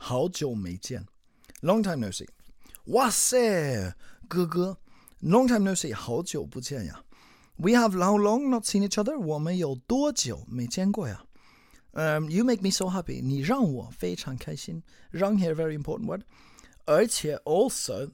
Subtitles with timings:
[0.00, 1.06] 好久没见，
[1.62, 2.28] Long time no see。
[2.86, 3.94] 哇塞，
[4.28, 4.78] 哥哥，
[5.22, 7.02] Long time no see，好久不见呀。
[7.56, 9.18] We have how long not seen each other？
[9.18, 11.24] 我们有多久没见过呀？
[11.92, 13.22] um, you make me so happy.
[13.22, 14.82] 你让我非常开心。
[15.10, 16.22] 让 here very important word.
[16.84, 18.10] 而且 also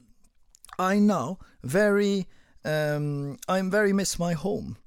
[0.77, 2.25] I now very
[2.63, 4.77] um I'm very miss my home.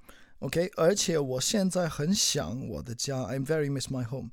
[0.40, 3.18] Okay，而且我现在很想我的家。
[3.26, 4.30] I'm very miss my home.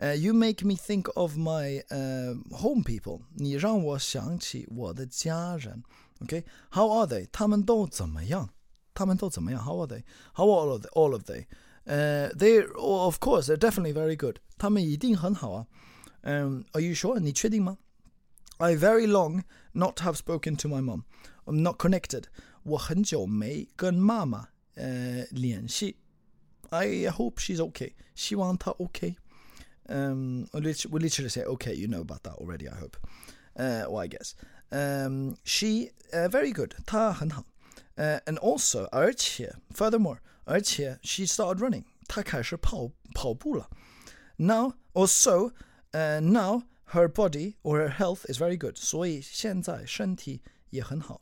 [0.00, 3.20] Uh, you make me think of my uh, home people.
[3.34, 5.84] 你让我想起我的家人。
[6.20, 7.28] Okay，how are they？
[7.30, 8.48] 他们都怎么样？
[8.94, 9.64] 他们都怎么样？
[9.64, 10.90] How are they？How are all of they?
[10.90, 11.46] All of they?
[11.84, 14.36] Uh, they of course they're definitely very good.
[14.58, 15.66] 他们一定很好啊。
[16.22, 17.18] Um, are you sure?
[17.18, 17.78] 你确定吗？
[18.58, 21.02] I very long not have spoken to my mom.
[21.44, 22.24] I'm not connected.
[22.64, 25.96] 我很久没跟妈妈呃联系。
[26.70, 27.94] I hope she's okay.
[28.14, 29.16] 希望她 OK.
[29.88, 31.74] Um, we literally say okay.
[31.74, 32.68] You know about that already.
[32.68, 32.96] I hope.
[33.56, 34.34] Uh, well, I guess.
[34.70, 36.74] Um, she uh, very good.
[36.86, 37.44] 她很好。
[37.96, 41.84] uh, and also, 而且 furthermore, 而且 she started running.
[42.08, 43.68] 她开始跑跑步了。
[44.36, 45.52] Now also,
[45.92, 48.76] uh, now her body or her health is very good.
[48.76, 51.20] 所以现在身体也很好。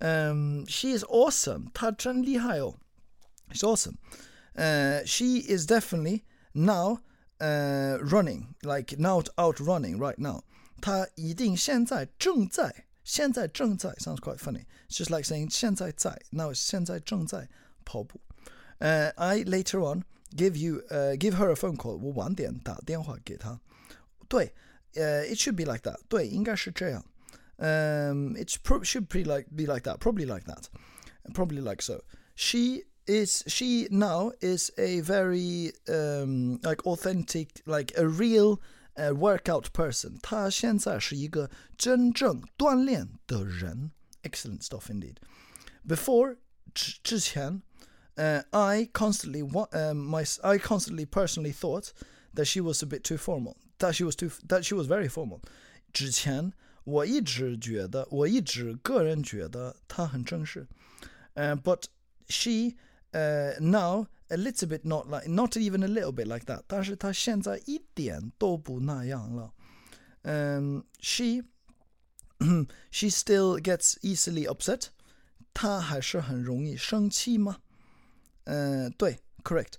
[0.00, 1.70] Um, she is awesome.
[1.72, 2.76] 她真厉害哦。
[3.50, 3.96] She's awesome.
[4.54, 7.00] Uh, she is definitely now
[7.40, 10.42] uh, running, like now out running right now.
[10.80, 14.64] 她一定现在正在现在正在 sounds quite funny.
[14.88, 17.48] It's just like saying 现在在 now it's 现在正在
[17.84, 18.20] 跑步。
[18.80, 20.04] uh, I later on
[20.36, 21.96] give you uh, give her a phone call.
[21.96, 23.60] 我晚点打电话给她。
[24.28, 24.52] 对，
[24.94, 25.98] 呃、uh,，it should be like that.
[26.08, 27.04] 对，应该是这样。
[27.56, 29.98] Um, it should be like be like that.
[29.98, 30.64] Probably like that.
[31.32, 32.02] Probably like so.
[32.34, 38.60] She is she now is a very um, like authentic, like a real
[38.96, 40.18] uh, workout person.
[40.22, 43.90] 他现在是一个真正锻炼的人。
[44.22, 45.16] Excellent stuff indeed.
[45.86, 46.36] Before
[46.74, 47.62] 之前
[48.16, 51.92] uh, I constantly um, my I constantly personally thought
[52.34, 53.56] that she was a bit too formal.
[53.78, 55.40] That she was too that she was very formal.
[55.92, 56.52] 之前
[56.84, 60.66] 我一直觉得，我一直个人觉得她很正式。
[61.34, 61.84] Uh, but
[62.28, 62.76] she
[63.12, 66.64] uh, now a little bit not like not even a little bit like that.
[66.66, 69.52] 但是她现在一点都不那样了。
[70.22, 71.42] Um, she
[72.90, 74.88] she still gets easily upset.
[75.52, 77.58] 她还是很容易生气吗？
[78.46, 79.74] uh, 对，correct.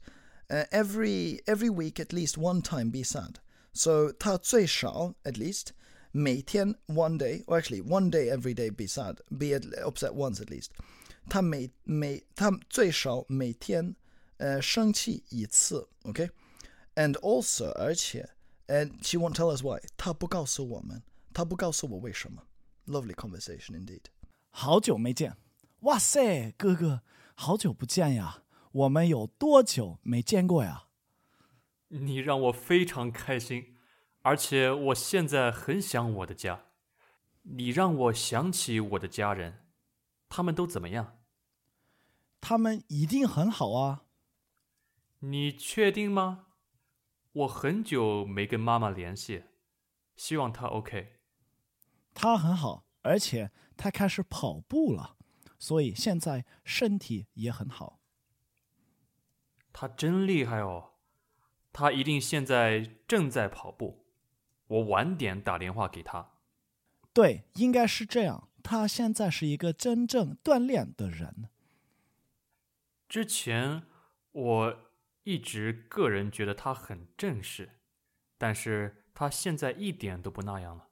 [0.47, 3.35] Uh, every every week at least one time be sad.
[3.73, 5.73] So 他最少 at least
[6.11, 10.49] 每天 one day, or actually one day every day be sad, be upset once at
[10.49, 10.69] least.
[11.30, 13.94] 他每每他最少每天
[14.38, 16.28] 呃生气一次，OK?
[16.96, 18.28] And also 而且
[18.66, 19.80] and she won't tell us why.
[19.96, 21.02] 他不告诉我们，
[21.32, 22.42] 他不告诉我为什么。
[22.86, 24.02] Lovely conversation indeed.
[24.50, 25.36] 好久没见，
[25.82, 27.02] 哇塞，哥哥，
[27.34, 28.42] 好久不见呀！
[28.72, 30.88] 我们有多久没见过呀？
[31.88, 33.76] 你让我非常开心，
[34.22, 36.66] 而且我现在很想我的家。
[37.42, 39.64] 你让我想起我的家人，
[40.28, 41.19] 他们都怎么样？
[42.40, 44.04] 他们一定很好啊。
[45.20, 46.46] 你确定吗？
[47.32, 49.44] 我很久没跟妈妈联系，
[50.16, 51.20] 希望她 OK。
[52.12, 55.16] 她很好，而且她开始跑步了，
[55.58, 58.00] 所以现在身体也很好。
[59.72, 60.94] 她真厉害哦，
[61.72, 64.06] 她一定现在正在跑步。
[64.66, 66.32] 我晚点打电话给她。
[67.12, 68.48] 对，应该是这样。
[68.62, 71.48] 她现在是一个真正锻炼的人。
[73.10, 73.82] 之前
[74.30, 74.78] 我
[75.24, 77.80] 一直个人觉得他很正式，
[78.38, 80.88] 但是他现在一点都不那样了。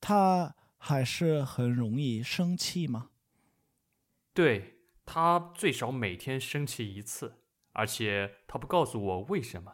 [0.00, 3.10] 他还是很容易生气吗？
[4.32, 7.40] 对他最少每天生气一次。
[7.74, 9.72] 而且他不告诉我为什么。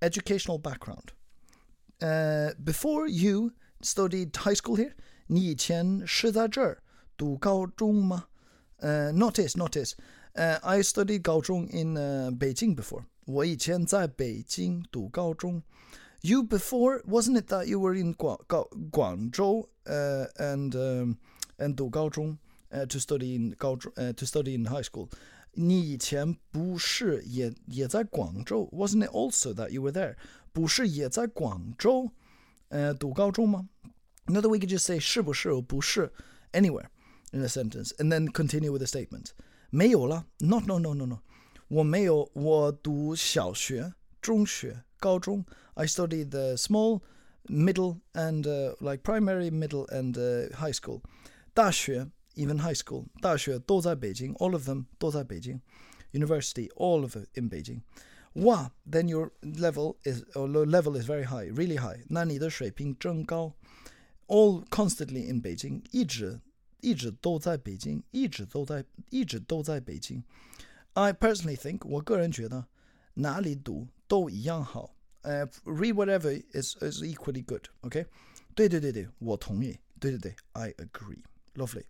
[0.00, 1.08] Educational background.
[1.98, 3.50] Uh, before you
[3.80, 4.94] studied high school here,
[5.26, 6.84] 你以前是在这儿
[7.16, 8.37] 读高中吗？Uh,
[8.80, 9.94] Uh, notice notice
[10.36, 13.04] uh, I studied 高中 in uh, Beijing before.
[13.26, 15.62] 我以前在北京读高中。
[16.20, 18.40] You before wasn't it that you were in Guang
[18.90, 21.16] Guangzhou and um,
[21.58, 25.08] and to study in 高中 to study in high school.
[25.52, 30.16] 你以前不是也也在广州？Wasn't it also that you were there？
[30.52, 32.10] 不是也在广州，
[32.68, 33.68] 呃，读高中吗
[34.26, 36.12] ？Another way you could just say 是不是 or 不是
[36.52, 36.86] anywhere
[37.31, 39.31] in a sentence and then continue with the statement。
[39.69, 41.19] 没有了，not no no no no，
[41.67, 47.01] 我没有，我读小学、中学、 高中 I studied the small,
[47.47, 51.01] middle, and uh, like primary, middle, and uh, high school.
[51.53, 55.61] 大学 even high school 大学都在北京 all of them 都在北京
[56.11, 57.81] University all of it in Beijing.
[58.35, 62.03] Wow, then your level is or level is very high, really high.
[62.09, 63.53] 那你的水平真高。
[64.27, 66.39] All constantly in Beijing，一直
[66.80, 70.22] 一直都在北京，一直都在一直都在北京。
[70.94, 72.66] I personally think，我个人觉得
[73.14, 74.94] 哪里读都一样好。
[75.22, 77.66] 呃、uh,，read whatever is is equally good。
[77.80, 78.06] OK，
[78.54, 79.78] 对对对对，我同意。
[80.00, 81.22] 对对对，I agree。
[81.54, 81.84] Lovely。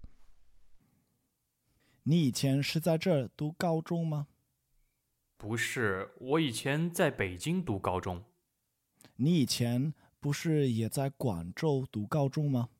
[2.04, 4.28] 你以前是在这儿读高中吗？
[5.36, 8.24] 不是，我以前在北京读高中。
[9.16, 12.70] 你以前不是也在广州读高中吗？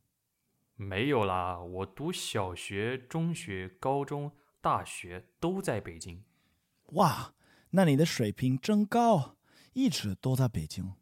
[0.81, 4.31] 没有啦，我读小学、中学、高中、
[4.61, 6.23] 大学都在北京。
[6.93, 7.35] 哇，
[7.71, 9.37] 那你的水平真高，
[9.73, 10.95] 一直都在北京。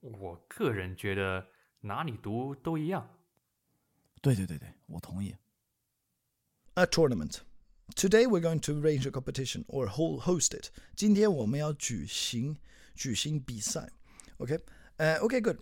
[0.00, 1.46] 我个人觉得
[1.82, 3.08] 哪里读都一样。
[4.20, 5.36] 对对对对，我同意。
[6.74, 7.42] A tournament.
[7.94, 10.72] Today we're going to arrange a competition or host it.
[10.96, 12.56] 今天我们要举行
[12.96, 13.92] 举行比赛。
[14.38, 14.58] Okay.
[14.98, 15.58] Uh, okay, good.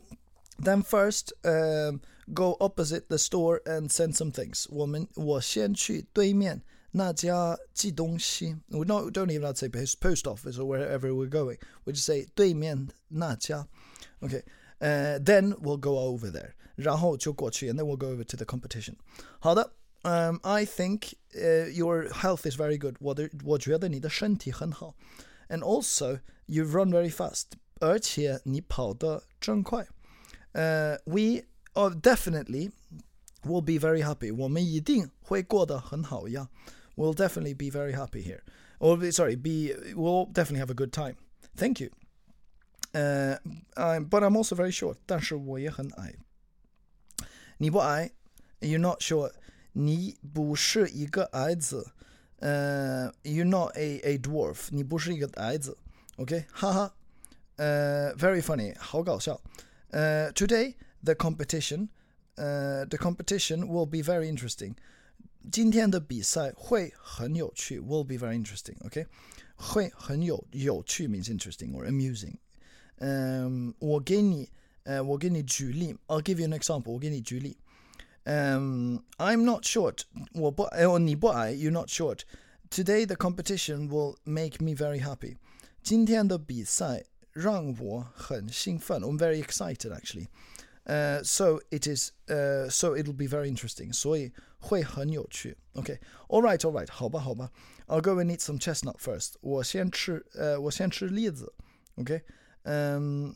[0.60, 2.02] Then first, um,
[2.34, 4.66] go opposite the store and send some things.
[4.70, 6.62] 我们我先去对面
[6.92, 8.56] 那家寄东西。
[8.70, 11.58] We not don't even have to say post office or wherever we're going.
[11.84, 13.68] We just say 对面那家。
[14.22, 14.44] Okay.
[14.80, 16.54] Uh, then we'll go over there.
[16.76, 18.96] 然后就过去 and then we'll go over to the competition.
[19.40, 19.72] 好的。
[20.04, 22.96] um, I think uh, your health is very good.
[23.00, 24.96] 我的我觉得你的身体很好，
[25.50, 27.46] and also you run very fast.
[27.80, 29.88] 而且你跑得真快。
[30.52, 31.44] 呃、uh,，we
[31.74, 32.72] are definitely
[33.44, 34.34] will be very happy.
[34.36, 36.50] 我们一定会过得很好呀。
[36.96, 38.42] We'll definitely be very happy here.
[38.80, 41.16] Or sorry, be we'll definitely have a good time.
[41.56, 41.92] Thank you.
[42.94, 43.38] Uh,
[43.76, 44.98] I'm, but I'm also very short.
[45.06, 46.16] 但是我也很矮。
[47.58, 48.12] 你不矮，
[48.60, 49.34] you're not short.
[49.74, 51.92] 你不是一个矮子，
[52.40, 55.78] 呃、uh,，you're not a a dwarf，你不是一个矮子，
[56.16, 56.96] OK，哈哈，
[57.58, 59.40] 呃、uh,，very funny，好搞笑，
[59.92, 61.90] 呃、uh,，today the competition，
[62.36, 64.76] 呃、uh,，the competition will be very interesting，
[65.52, 69.08] 今天的比赛会很有趣，will be very interesting，OK，、okay?
[69.56, 72.36] 会很有有趣 means interesting or amusing，
[72.98, 74.50] 嗯、um,，我给你，
[74.84, 77.58] 呃，我给你举例，I'll give you an example，我给你举例。
[78.26, 80.04] um, I'm not short.
[80.34, 82.26] Well, you're not short.
[82.70, 85.38] Today the competition will make me very happy.
[85.82, 89.02] 今天的比赛 让我很兴奋.
[89.02, 90.28] I'm very excited actually.
[90.86, 92.12] Uh, so it is.
[92.30, 93.92] Uh, so it'll be very interesting.
[93.94, 95.58] 所以会很有趣.
[95.74, 96.00] Okay.
[96.30, 96.60] All right.
[96.60, 96.90] All right.
[96.90, 97.52] 好吧，好吧.
[97.88, 99.34] I'll go and eat some chestnut first.
[99.42, 101.54] 我先吃，呃，我先吃栗子.
[101.98, 102.22] Okay.
[102.64, 103.36] Um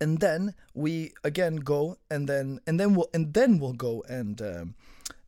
[0.00, 4.40] and then we again go and then and then we'll and then we'll go and
[4.42, 4.74] um,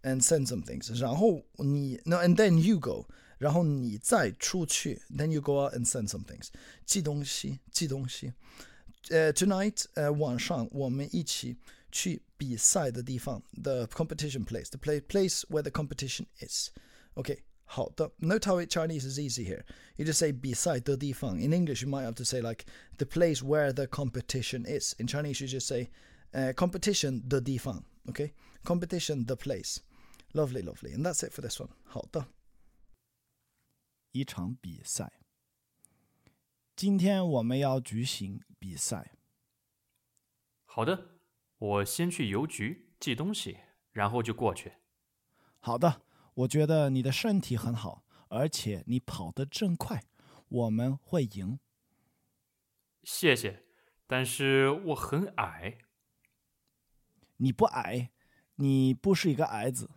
[0.03, 0.91] and send some things.
[1.01, 3.07] 然后你 no and then you go.
[3.41, 6.49] 然后你再出去 then you go out and send some things.
[6.85, 8.33] 寄东西，寄东西。
[9.11, 11.57] 呃、uh,，tonight 呃、uh, 晚上我们一起
[11.93, 16.71] 去比赛的地方，the competition place, the play, place where the competition is.
[17.15, 17.39] Okay.
[17.69, 19.65] 好的，note how Chinese is easy here.
[19.97, 21.37] You just say 比赛的地方.
[21.37, 22.65] In English, you might have to say like
[22.97, 24.95] the place where the competition is.
[25.01, 25.91] In Chinese, you just say
[26.33, 27.83] uh, competition 的地方.
[28.07, 28.31] Okay,
[28.63, 29.79] competition the place.
[30.33, 31.71] Lovely, lovely, and that's it for this one.
[31.85, 32.29] 好的。
[34.12, 35.20] 一场比赛。
[36.76, 39.16] 今天我们要举行比赛。
[40.66, 41.20] 好的，
[41.58, 43.60] 我先去邮局寄东西，
[43.92, 44.74] 然后就过去。
[45.60, 46.04] 好的。
[46.34, 50.02] 我觉得你的身体很好，而且你跑得真快，
[50.48, 51.60] 我们会赢。
[53.04, 53.66] 谢谢，
[54.08, 55.80] 但是我很矮。
[57.36, 58.12] 你不矮，
[58.56, 59.92] 你不是一个矮子。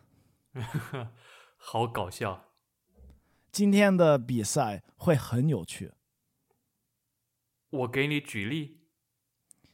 [1.56, 2.53] 好搞笑！
[3.54, 5.92] 今天的比赛会很有趣。
[7.70, 8.80] 我给你举例。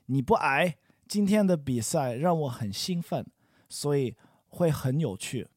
[0.05, 0.77] 你不矮，
[1.09, 3.27] 今天的比赛让我很兴奋，
[3.71, 4.19] 所以
[4.49, 5.49] 会很有趣。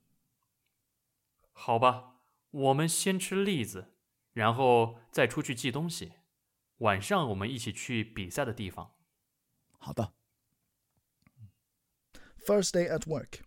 [1.52, 3.94] 好吧，我们先吃栗子，
[4.32, 6.14] 然后再出去寄东西。
[6.78, 8.94] 晚上我们一起去比赛的地方。
[9.78, 10.14] 好的。
[12.46, 13.42] First day at work.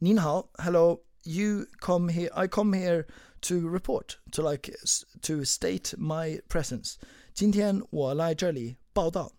[0.00, 1.04] 您好，Hello.
[1.22, 2.32] You come here.
[2.32, 3.06] I come here
[3.45, 4.73] to report to like
[5.21, 6.95] to state my presence.
[7.33, 9.33] 今天我来这里报道。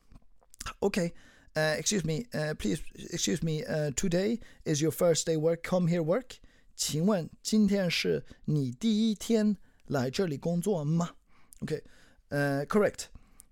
[0.81, 1.13] Okay.
[1.55, 2.25] Uh, excuse me.
[2.33, 2.81] Uh, please
[3.11, 3.63] excuse me.
[3.63, 5.63] Uh, today is your first day work.
[5.63, 6.39] Come here work.
[6.75, 11.11] 请问今天是你第一天来这里工作吗？
[11.61, 11.85] OK，
[12.31, 13.09] 呃、uh,，correct。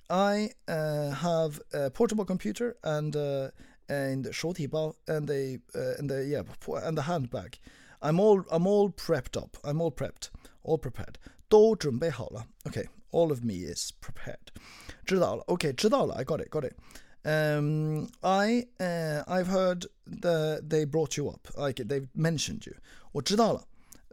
[0.07, 3.50] I uh, have a portable computer and uh,
[3.87, 7.59] and 手提包 and a uh, and a yeah and a handbag.
[8.00, 9.57] I'm all I'm all prepped up.
[9.62, 10.30] I'm all prepped,
[10.62, 11.14] all prepared.
[11.49, 12.47] 都准备好了.
[12.64, 14.52] Okay, all of me is prepared.
[15.04, 15.45] 知道了.
[15.47, 16.14] Okay, 知道了.
[16.14, 16.50] I got it.
[16.50, 16.75] Got it.
[17.23, 21.49] Um, I uh, I've heard the they brought you up.
[21.57, 22.75] Like they've mentioned you.
[23.12, 23.66] 我知道了。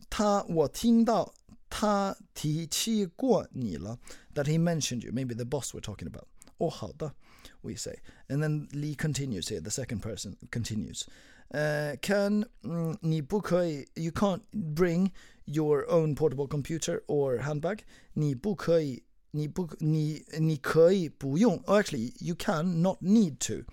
[0.10, 1.34] 他我听到
[1.70, 4.00] 他提起过你了。
[4.34, 5.12] That he mentioned you.
[5.12, 6.26] Maybe the boss we're talking about.
[6.58, 7.14] 哦，好的。
[7.62, 9.62] We say, and then Lee continues here.
[9.62, 11.04] The second person continues.
[11.52, 15.12] Uh, can mm, 你不可以 you can't bring
[15.46, 17.80] your own portable computer or handbag.
[18.14, 23.66] 你不可以你不你你可以不用 oh, actually you can not need to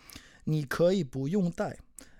[0.44, 1.78] 你可以不用带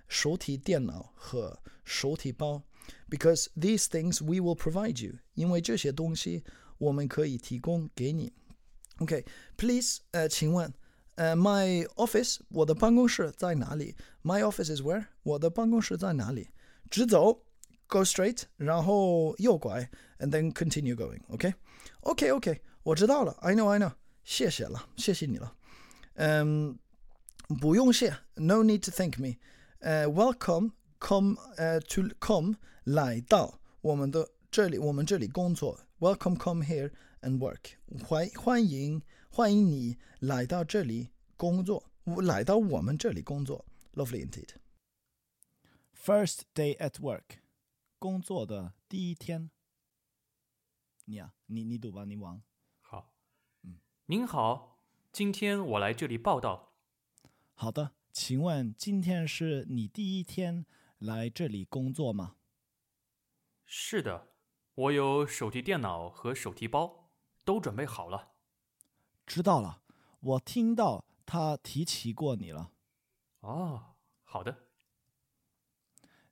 [0.09, 2.63] 手提电脑和手提包
[3.09, 6.43] because these things we will provide you 因为这些东西
[6.79, 8.33] 我们可以提供给你
[8.99, 9.25] Okay,
[9.57, 10.73] please 呃请问
[11.19, 16.49] 呃 my office 我的办公室在哪里 My office is where 我的办公室在哪里
[16.91, 17.43] 直走
[17.87, 21.55] go straight 然后右拐 and then continue going okay
[22.03, 23.93] okay okay 我知道了，I know, I know，
[24.25, 25.55] 谢谢了，谢谢你了。
[26.17, 26.79] 嗯，
[27.59, 29.37] 不用谢，No need to thank me。
[29.79, 35.81] 呃，Welcome，come，呃，to come，来到我们的这里，我们这里工作。
[35.99, 36.91] Welcome，come here
[37.23, 37.79] and work。
[38.07, 39.01] 欢欢迎
[39.32, 43.64] 欢迎你来到这里工作，来到我们这里工作。
[43.94, 44.56] Lovely indeed。
[45.94, 47.38] First day at work，
[48.00, 49.52] 工作的第一天。
[51.06, 52.42] 你呀、你你读吧，你王。
[52.82, 53.14] 好，
[53.62, 54.82] 嗯您好，
[55.12, 56.74] 今天我来这里报道。
[57.54, 60.66] 好的，请问今天是你第一天
[60.98, 62.36] 来这里工作吗？
[63.66, 64.34] 是的，
[64.74, 67.12] 我有手提电脑和手提包，
[67.46, 68.34] 都准备好了。
[69.30, 69.84] 知道了，
[70.22, 72.72] 我听到他提起过你了。
[73.42, 73.94] 哦，
[74.24, 74.58] 好的，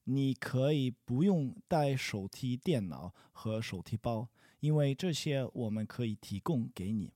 [0.06, 4.30] 你可以不用带手提电脑和手提包，
[4.62, 7.14] 因为这些我们可以提供给你。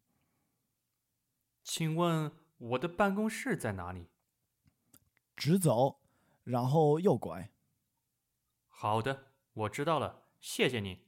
[1.63, 4.05] 请问我的办公室在哪里？
[5.35, 5.99] 直走，
[6.43, 7.49] 然后右拐。
[8.67, 10.99] 好的，我知道了，谢谢你。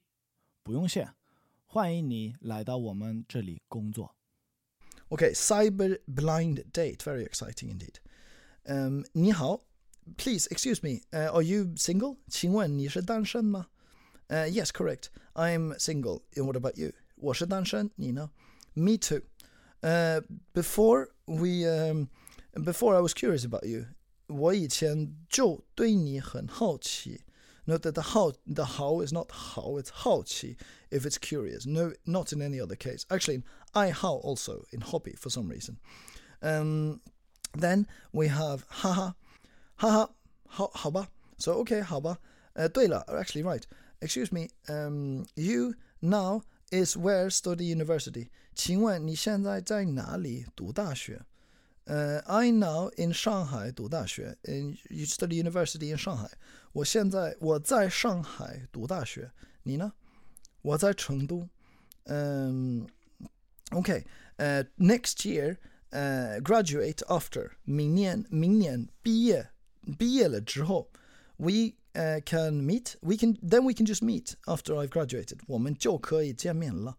[0.63, 1.13] 不用谢，
[1.68, 4.15] 欢迎你来到我们这里工作。
[5.12, 7.02] Okay, cyber blind date.
[7.02, 7.99] Very exciting indeed.
[8.66, 9.62] Um, 你好,
[10.16, 11.00] please excuse me.
[11.11, 12.18] Uh, are you single?
[12.28, 13.68] 请问你是单身吗?
[14.28, 15.09] Uh, yes, correct.
[15.35, 16.23] I'm single.
[16.35, 16.92] And what about you?
[17.16, 18.30] 我是单身，你呢?
[18.75, 19.23] Me too.
[19.80, 22.09] Uh, before we, um,
[22.52, 23.87] before I was curious about you,
[24.26, 27.23] 我以前就对你很好奇。
[27.66, 30.57] Note that the how the how is not how, it's 好奇
[30.90, 31.66] if it's curious.
[31.66, 33.04] No, not in any other case.
[33.11, 33.42] Actually,
[33.75, 35.76] I how also in hobby for some reason.
[36.40, 37.00] Um,
[37.52, 39.12] then we have haha,
[39.76, 40.09] haha,
[40.49, 41.09] 好好吧.
[41.38, 42.18] So okay, 好吧.
[42.54, 43.64] Uh, 对了, actually right.
[44.00, 44.49] Excuse me.
[44.68, 48.30] Um, you now is where study university.
[48.54, 51.23] 请问你现在在哪里读大学？
[51.85, 56.30] 呃、i now in 上海读大学，in you study university in 上海。
[56.73, 59.30] 我现在我在上海读大学，
[59.62, 59.92] 你呢？
[60.61, 61.49] 我在成都。
[62.04, 62.87] 嗯、
[63.71, 64.04] OK，
[64.37, 65.57] 呃、next year，
[65.90, 69.50] 呃、graduate after，明年明年毕业
[69.99, 70.90] 毕业了之后，
[71.37, 76.97] we 呃、can meet，we can then we can just meet after I've graduated，我们就可以见面了。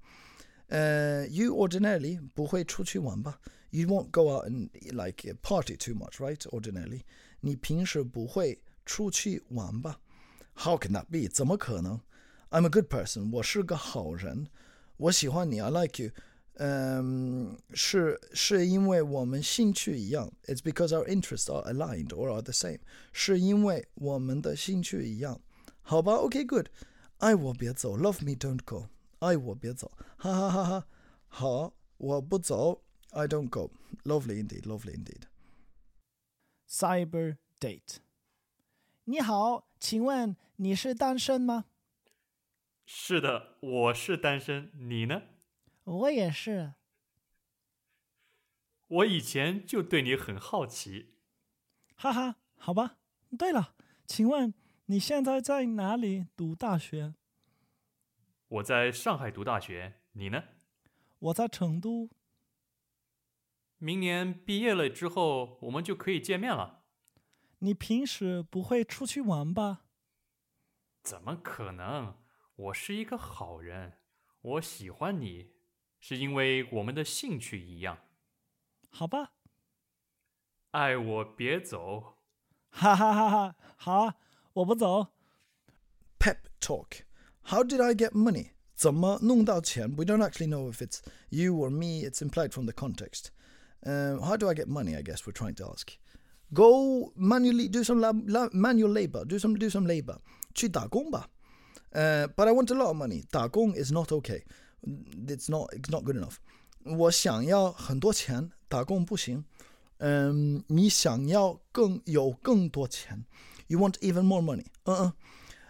[0.67, 3.39] 呃、y o u ordinarily 不会出去玩吧
[3.73, 6.39] ？You won't go out and like party too much, right?
[6.49, 7.01] Ordinarily，
[7.41, 9.99] 你平时不会出去玩吧？
[10.55, 11.27] How can that be？
[11.27, 12.01] 怎么可能？
[12.49, 14.47] I'm a good person，我是个好人，
[14.97, 16.11] 我喜欢你，I like you。
[16.61, 22.79] 嗯，是是因为我们兴趣一样，It's because our interests are aligned or are the same。
[23.13, 25.39] 是因为我们的兴趣一样，
[25.81, 26.15] 好吧？
[26.15, 26.65] OK，good、
[27.19, 28.87] 爱我别走，Love me don't go。
[29.19, 30.87] 爱我别走，哈哈哈哈。
[31.27, 32.81] 好，我不走
[33.14, 33.70] ，I don't go。
[34.04, 35.22] Lovely indeed, lovely indeed。
[36.68, 37.98] Cyber date。
[39.04, 41.66] 你好，请问你是单身吗？
[42.84, 45.22] 是的，我是单身，你呢？
[45.84, 46.74] 我也是。
[48.88, 51.14] 我以前就对你很好奇。
[51.96, 52.98] 哈哈，好吧。
[53.38, 53.74] 对了，
[54.06, 54.52] 请问
[54.86, 57.14] 你现在在哪里读大学？
[58.48, 60.44] 我在上海读大学，你呢？
[61.18, 62.10] 我在成都。
[63.78, 66.84] 明年毕业了之后，我们就可以见面了。
[67.58, 69.84] 你平时不会出去玩吧？
[71.02, 72.16] 怎么可能？
[72.56, 73.98] 我是一个好人，
[74.40, 75.54] 我喜欢你，
[75.98, 77.98] 是因为我们的兴趣一样。
[78.90, 79.32] 好吧，
[80.70, 82.18] 爱我别走。
[82.70, 84.16] 哈哈哈哈，好啊，
[84.54, 85.08] 我不走。
[86.18, 87.02] Pep talk.
[87.42, 88.52] How did I get money?
[88.74, 89.90] 怎么弄到钱?
[89.96, 92.08] We don't actually know if it's you or me.
[92.08, 93.30] It's implied from the context.
[93.85, 94.95] Um, how do I get money?
[94.95, 95.91] I guess we're trying to ask.
[96.53, 99.23] Go manually do some lab, lab, manual labor.
[99.25, 100.17] Do some do some labor.
[100.53, 101.27] 去打工吧.
[101.91, 103.23] Uh, but I want a lot of money.
[103.31, 104.43] 打工 is not okay.
[105.27, 106.35] It's not it's not good enough.
[106.83, 109.45] 我想要很多钱，打工不行。
[109.97, 113.25] 嗯，你想要更有更多钱，
[113.67, 114.65] You want even more money？
[114.85, 115.13] 嗯嗯，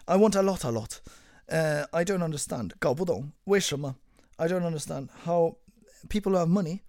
[0.04, 0.98] I want a lot a lot。
[1.46, 3.96] 呃、i don't understand，搞不懂为什么？
[4.36, 5.56] I don't understand how
[6.08, 6.80] people who have money，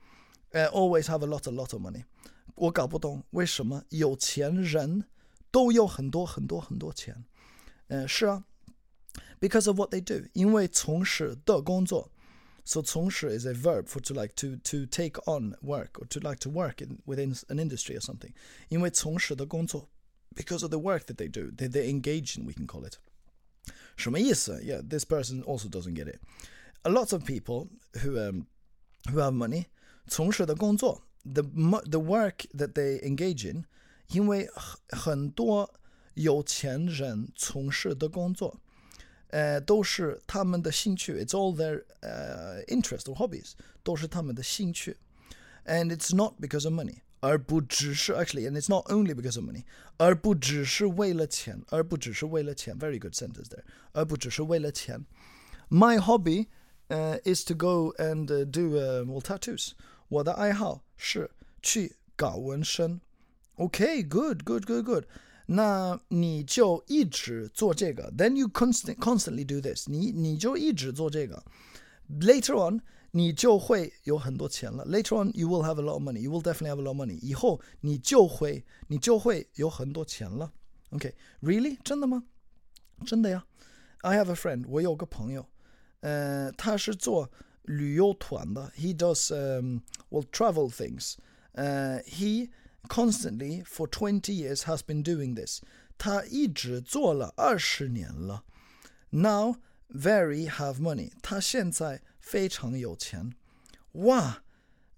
[0.51, 2.03] 呃、always have a lot a lot of money。
[2.55, 5.05] 我搞不懂为什么有钱人
[5.51, 7.23] 都有很多很多很多钱。
[7.87, 8.43] 呃，是啊，
[9.39, 12.11] because of what they do，因为从事的工作。
[12.63, 16.39] So 从事 is a verb for to like to to take on work or to like
[16.41, 18.33] to work in within an industry or something.
[18.69, 19.89] 因为从事的工作
[20.35, 22.97] because of the work that they do, that they engage in, we can call it.
[23.97, 24.61] 什么意思?
[24.61, 26.19] Yeah, this person also doesn't get it.
[26.83, 27.69] A lot of people
[28.03, 28.45] who um,
[29.11, 29.65] who have money
[30.07, 33.65] 从事的工作 the mo- the work that they engage in
[34.07, 35.73] 因为很很多
[36.15, 38.59] 有钱人从事的工作
[39.29, 41.13] 呃，都是他们的兴趣。
[41.13, 44.97] It's all their uh, interest or hobbies，都是他们的兴趣。
[45.63, 49.63] And it's not because of money，而不只是 actually，and it's not only because of money，
[49.95, 52.77] 而不只是为了钱，而不只是为了钱。
[52.77, 55.05] Very good sentence there，而不只是为了钱。
[55.69, 56.47] My hobby
[56.89, 59.71] uh, is to go and uh, do uh, well tattoos。
[60.07, 63.01] 我的爱好是去搞纹身。
[63.55, 65.05] Okay, good, good, good, good.
[65.47, 71.43] 那你就一直做这个，then you constant constantly do this，你你就一直做这个，
[72.21, 76.87] later on 你就会有很多钱了，later on you will have a lot of money，you will definitely have a lot
[76.87, 80.53] of money，以后你就会你就会有很多钱了。
[80.91, 82.23] OK，really、真的吗？
[83.05, 83.45] 真的呀。
[84.03, 85.45] I have a friend，我有个朋友，
[85.99, 87.29] 呃，他是做
[87.65, 91.15] 旅游团的，he does um well travel things，
[91.53, 92.49] 呃，he
[92.87, 95.61] constantly for 20 years has been doing this.
[95.97, 98.43] 他一直做了二十年了。
[99.11, 99.57] Now
[99.89, 101.11] very have money.
[101.21, 103.33] 他现在非常有钱。
[103.93, 104.41] 哇，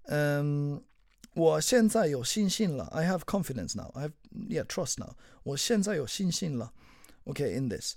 [0.04, 0.82] 嗯，
[1.34, 2.84] 我现在有信心了。
[2.86, 3.90] I have confidence now.
[3.94, 4.12] I have
[4.48, 5.14] yeah trust now.
[5.42, 6.72] 我现在有信心了。
[7.26, 7.96] Okay, in this.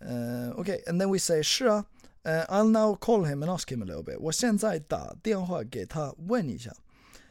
[0.00, 1.86] Uh, okay, and then we say 是啊。
[2.24, 4.18] Uh, I'll now call him and ask him a little bit.
[4.18, 6.74] 我现在打电话给他问一下。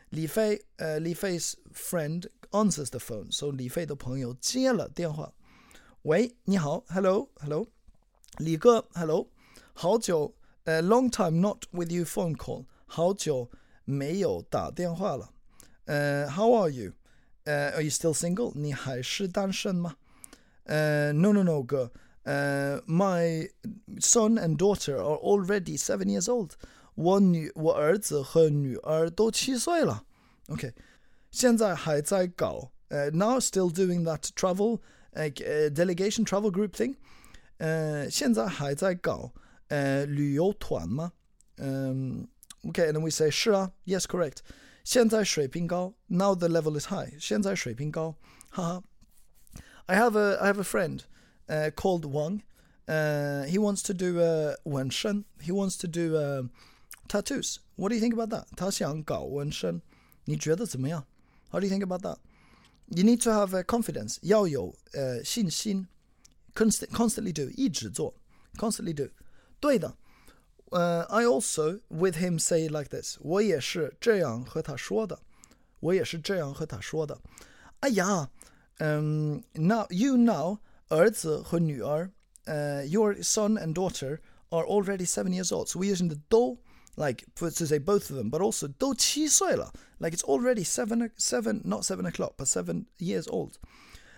[0.09, 5.33] 李飞，呃，李飞 's friend answers the phone，so 李飞的朋友接了电话。
[6.03, 7.65] 喂，你好，hello，hello，
[8.37, 9.27] 李哥，hello，
[9.73, 10.35] 好久，
[10.65, 13.49] 呃，long time not with you phone call，好久
[13.85, 15.31] 没有打电话了。
[15.85, 16.91] 呃，how are you？
[17.45, 18.51] 呃，are you still single？
[18.53, 19.95] 你还是单身吗？
[20.65, 21.63] 呃，no no no
[22.27, 23.49] 哥，呃，my
[23.99, 26.51] son and daughter are already seven years old。
[26.95, 30.05] 我女我儿子和女儿都七岁了，
[30.47, 30.73] OK，
[31.31, 34.79] 现在还在搞，呃、uh,，now still doing that travel
[35.13, 36.95] like、uh, delegation travel group thing，
[37.57, 39.33] 呃，现在还在搞
[39.69, 41.13] 呃旅游团吗？
[41.57, 42.27] 嗯、
[42.63, 44.37] um,，OK，and then we say 是啊，yes correct，
[44.83, 48.15] 现在水平高，now the level is high，现在水平高，
[48.49, 48.83] 哈哈。
[49.87, 51.01] I have a I have a friend
[51.47, 52.41] uh, called Wang.
[52.87, 56.47] Uh, he wants to do uh, 纹身 He wants to do uh,
[57.07, 57.59] tattoos.
[57.75, 58.45] What do you think about that?
[58.55, 59.81] 他想搞纹身，
[60.25, 61.05] 你觉得怎么样？
[61.49, 62.17] How do you think about that?
[62.87, 64.17] You need to have a confidence.
[64.21, 65.87] 要有呃信心，
[66.53, 68.13] constant constantly do 一直做，
[68.57, 69.09] constantly do。
[69.61, 69.95] 对的，
[70.71, 73.17] 呃、I also with him say it like this.
[73.21, 75.19] 我也是这样和他说的，
[75.79, 77.17] 我也是这样和他说的。
[77.79, 78.29] 哎呀，
[78.79, 82.11] 嗯、now you now 儿子和女儿，
[82.45, 85.67] 呃、your son and daughter are already seven years old.
[85.67, 86.59] So we're using the 都
[86.95, 91.61] like for to say both of them, but also 都七岁了 like it's already seven seven
[91.63, 93.53] not seven o'clock, but seven years old.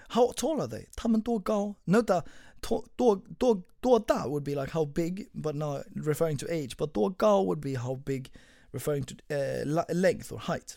[0.09, 0.87] How tall are they?
[0.95, 1.75] 他们多高？
[1.85, 2.25] Note that
[2.61, 6.75] 多多多多大 would be like how big, but now referring to age.
[6.77, 8.27] But 多高 would be how big,
[8.71, 10.75] referring to uh, le- length or height.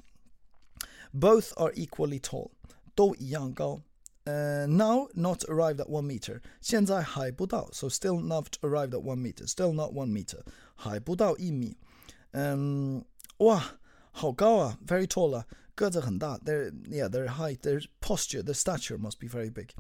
[1.12, 2.53] Both are equally tall.
[2.94, 3.83] 都一样高。
[4.27, 6.42] Uh, now not arrived at one meter.
[6.61, 9.47] 现在还不到, so still not arrived at one meter.
[9.47, 10.40] Still not one meter.
[10.75, 11.79] 还不到一米。
[12.33, 13.03] 嗯，
[13.38, 13.79] 哇，
[14.11, 16.37] 好高啊，very tall 啊，个子很大。
[16.38, 19.71] Their yeah, their height, their posture, their stature must be very big.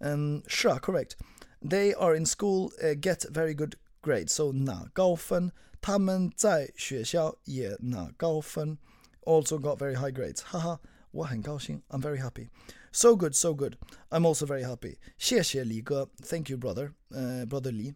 [0.00, 1.16] Um, sure, correct.
[1.60, 4.32] They are in school, uh, get very good grades.
[4.32, 8.78] So 拿高分，他们在学校也拿高分。
[9.26, 10.40] also got very high grades.
[10.40, 10.78] Haha,
[11.10, 11.82] 我很高兴.
[11.90, 12.48] I'm very happy.
[12.94, 13.76] So good, so good.
[14.10, 14.98] I'm also very happy.
[15.18, 16.08] 谢谢李哥.
[16.22, 16.92] Thank you, brother.
[17.10, 17.94] Uh, brother Lee.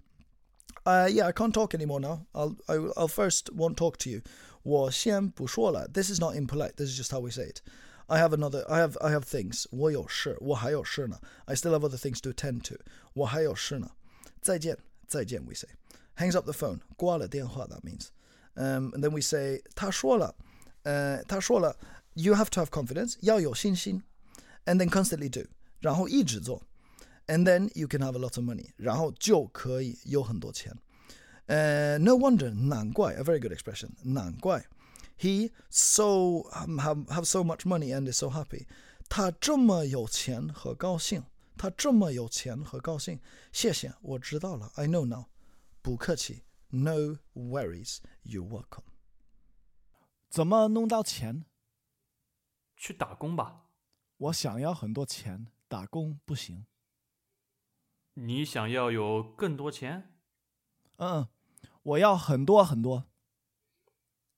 [0.84, 2.26] Uh, yeah, I can't talk anymore now.
[2.34, 4.20] I'll, I, will- I'll first won't talk to you.
[4.62, 5.88] 我先不说了.
[5.88, 6.76] This is not impolite.
[6.76, 7.60] This is just how we say it.
[8.06, 8.64] I have another.
[8.68, 8.96] I have.
[9.00, 9.64] I have things.
[9.70, 10.36] 我有事。
[10.40, 11.18] 我还有事呢.
[11.46, 12.76] I still have other things to attend to.
[13.14, 13.90] 我还有事呢.
[14.42, 15.68] 再见.再见 we say.
[16.16, 16.80] Hangs up the phone.
[16.96, 18.08] 挂了电话 that means.
[18.56, 20.34] Um, and then we say 他说了.
[20.84, 21.76] Uh, 他说了.
[22.14, 23.16] You have to have confidence.
[23.22, 24.02] 要有信心.
[24.64, 25.46] And then constantly do.
[25.80, 26.62] 然后一直做.
[27.26, 28.70] And then you can have a lot of money.
[28.76, 30.74] 然后就可以有很多钱.
[31.46, 33.90] Uh, no wonder, 难怪, a very good expression.
[34.02, 34.66] 难怪
[35.18, 38.66] he so um, have have so much money and is so happy.
[39.08, 41.22] 他这么有钱和高兴，
[41.58, 43.20] 他这么有钱和高兴。
[43.52, 44.72] 谢谢，我知道了。
[44.76, 45.26] I know now.
[45.82, 47.98] 不客气，No worries.
[48.24, 48.84] You're welcome.
[50.30, 51.44] 怎么弄到钱？
[52.76, 53.66] 去打工吧。
[54.19, 56.65] 我想要很多钱，打工不行。
[58.15, 60.13] 你想要有更多钱？
[60.97, 61.29] 嗯，
[61.83, 63.05] 我要很多很多。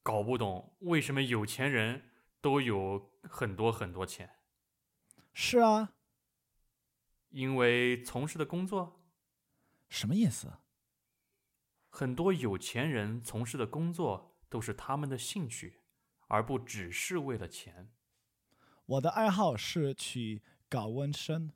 [0.03, 4.37] 搞不懂为什么有钱人都有很多很多钱？
[5.33, 5.93] 是啊，
[7.29, 9.01] 因为从事的工作，
[9.89, 10.59] 什么意思？
[11.89, 15.81] 很多有钱人从事的工作都是他们的兴趣，
[16.27, 17.91] 而不只是为了钱。
[18.91, 21.53] 我的爱好是去搞纹身。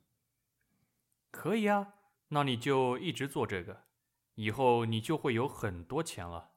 [1.30, 1.94] 可以啊，
[2.28, 3.84] 那你就一直做这个，
[4.36, 6.52] 以后你就会有很多钱了。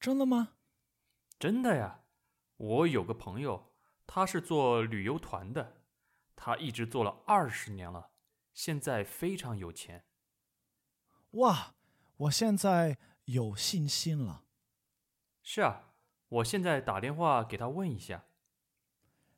[0.00, 0.54] 真的吗？
[1.38, 2.02] 真的呀，
[2.56, 5.82] 我有个朋友，他是做旅游团的，
[6.34, 8.10] 他一直做了二十年了，
[8.52, 10.04] 现在非常有钱。
[11.32, 11.76] 哇，
[12.16, 14.46] 我现在有信心了。
[15.44, 15.94] 是啊，
[16.28, 18.24] 我现在打电话给他问一下。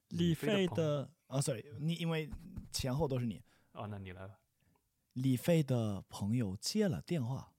[0.08, 2.30] 李飞的啊，sorry，你因为
[2.72, 3.42] 前后都是你。
[3.72, 4.38] 哦，那你来吧。
[5.14, 7.52] 李飞的朋友接了电话，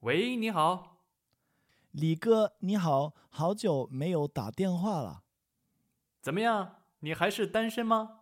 [0.00, 1.04] 喂，你好，
[1.90, 5.24] 李哥你好，好久没有打电话了。
[6.20, 6.82] 怎么样？
[7.00, 8.20] 你还是单身吗？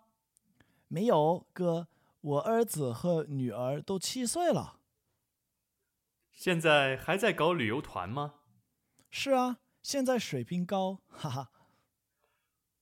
[0.87, 1.89] 没有哥，
[2.21, 4.81] 我儿子和女儿都七岁了。
[6.33, 8.35] 现在还在搞旅游团吗？
[9.11, 11.51] 是啊，现在水平高，哈哈。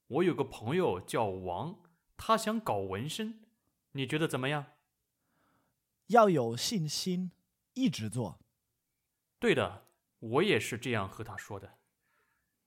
[0.09, 1.81] 我有个朋友叫王，
[2.16, 3.40] 他想搞纹身，
[3.92, 4.66] 你觉得怎么样？
[6.09, 7.33] 要有信心，
[7.75, 8.38] 一直做。
[9.40, 9.87] 对的，
[10.21, 11.79] 我也是这样和他说的。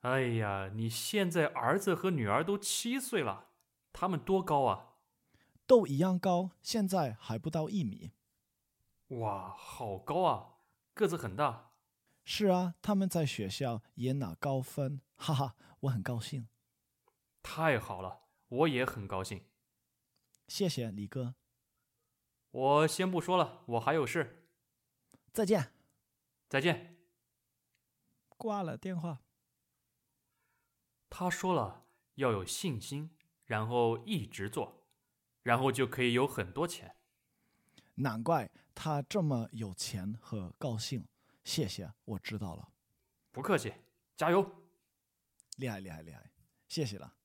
[0.01, 3.47] 哎呀，你现在儿子和女儿都七岁了，
[3.93, 4.95] 他们多高啊？
[5.65, 8.11] 都一样高，现在还不到一米。
[9.07, 10.55] 哇，好高啊，
[10.93, 11.71] 个子很大。
[12.25, 16.47] 是啊，他们在学校也拿高分，哈哈，我很高兴。
[17.51, 19.43] 太好了，我也很高兴。
[20.47, 21.33] 谢谢李哥，
[22.51, 24.45] 我先不说了，我还有事，
[25.33, 25.73] 再见。
[26.47, 26.95] 再见。
[28.37, 29.23] 挂了电话。
[31.09, 33.09] 他说了要有信心，
[33.45, 34.85] 然后一直做，
[35.41, 36.97] 然后就可以有很多钱。
[37.95, 41.03] 难怪他这么有钱和高兴。
[41.43, 42.71] 谢谢，我知道了。
[43.31, 43.73] 不客气，
[44.15, 44.47] 加油！
[45.57, 46.29] 厉害厉害厉害，
[46.67, 47.15] 谢谢了。